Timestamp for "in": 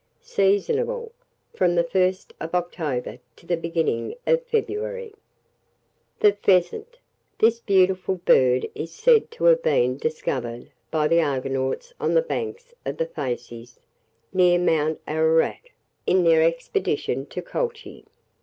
16.07-16.23